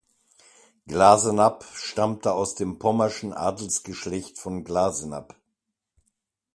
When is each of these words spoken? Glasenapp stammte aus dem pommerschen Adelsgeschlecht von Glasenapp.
Glasenapp 0.87 1.63
stammte 1.75 2.33
aus 2.33 2.55
dem 2.55 2.79
pommerschen 2.79 3.33
Adelsgeschlecht 3.33 4.39
von 4.39 4.63
Glasenapp. 4.63 5.35